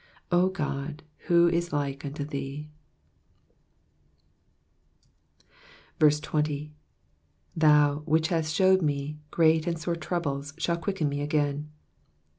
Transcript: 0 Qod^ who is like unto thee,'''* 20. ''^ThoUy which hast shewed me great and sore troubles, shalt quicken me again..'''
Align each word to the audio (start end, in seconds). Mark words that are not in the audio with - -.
0 0.31 0.49
Qod^ 0.49 1.01
who 1.27 1.47
is 1.47 1.71
like 1.71 2.03
unto 2.03 2.25
thee,'''* 2.25 2.71
20. 5.99 6.71
''^ThoUy 7.59 8.03
which 8.07 8.29
hast 8.29 8.55
shewed 8.55 8.81
me 8.81 9.19
great 9.29 9.67
and 9.67 9.77
sore 9.77 9.95
troubles, 9.95 10.55
shalt 10.57 10.81
quicken 10.81 11.07
me 11.07 11.21
again..''' 11.21 11.69